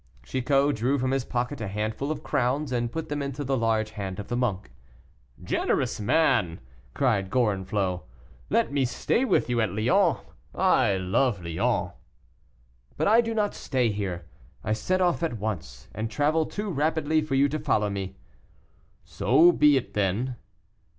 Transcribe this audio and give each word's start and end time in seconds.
Chicot 0.23 0.75
drew 0.75 0.97
from 0.97 1.11
his 1.11 1.23
pocket 1.23 1.61
a 1.61 1.67
handful 1.67 2.09
of 2.09 2.23
crowns 2.23 2.71
and 2.71 2.91
put 2.91 3.07
them 3.07 3.21
into 3.21 3.43
the 3.43 3.55
large 3.55 3.91
hand 3.91 4.17
of 4.19 4.29
the 4.29 4.35
monk. 4.35 4.71
"Generous 5.43 5.99
man!" 5.99 6.59
cried 6.95 7.29
Gorenflot. 7.29 8.01
"Let 8.49 8.71
me 8.73 8.83
stay 8.83 9.25
with 9.25 9.47
you 9.47 9.61
at 9.61 9.71
Lyons; 9.75 10.17
I 10.55 10.97
love 10.97 11.45
Lyons." 11.45 11.91
"But 12.97 13.07
I 13.09 13.21
do 13.21 13.35
not 13.35 13.53
stay 13.53 13.91
here; 13.91 14.25
I 14.63 14.73
set 14.73 15.01
off 15.01 15.21
at 15.21 15.37
once, 15.37 15.87
and 15.93 16.09
travel 16.09 16.47
too 16.47 16.71
rapidly 16.71 17.21
for 17.21 17.35
you 17.35 17.47
to 17.49 17.59
follow 17.59 17.91
me." 17.91 18.15
"So 19.03 19.51
be 19.51 19.77
it, 19.77 19.93
then." 19.93 20.35